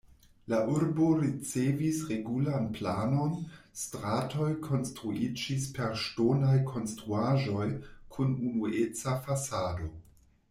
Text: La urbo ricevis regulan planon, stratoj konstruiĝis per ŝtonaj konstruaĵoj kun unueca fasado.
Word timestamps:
La 0.51 0.59
urbo 0.75 1.07
ricevis 1.17 1.97
regulan 2.11 2.63
planon, 2.77 3.35
stratoj 3.81 4.47
konstruiĝis 4.67 5.67
per 5.75 5.93
ŝtonaj 6.05 6.55
konstruaĵoj 6.73 7.67
kun 8.17 8.33
unueca 8.53 9.15
fasado. 9.27 9.91